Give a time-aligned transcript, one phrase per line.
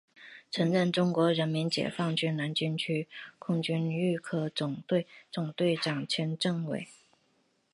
[0.49, 3.07] 曾任中国人民解放军南京军区
[3.37, 6.87] 空军预科总队总队长兼政委。